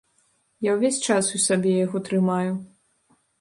[0.67, 2.51] Я ўвесь час у сабе яго трымаю.